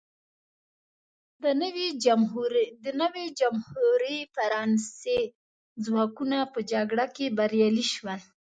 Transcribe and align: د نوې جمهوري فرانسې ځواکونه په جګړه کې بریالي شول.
د 2.85 2.87
نوې 3.01 3.25
جمهوري 3.39 4.19
فرانسې 4.35 5.19
ځواکونه 5.85 6.37
په 6.53 6.59
جګړه 6.71 7.05
کې 7.15 7.25
بریالي 7.37 7.85
شول. 7.93 8.21